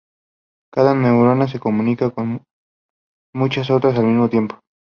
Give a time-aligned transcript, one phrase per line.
[0.73, 2.41] Cada neurona se comunica con
[3.35, 4.59] muchas otras al mismo tiempo.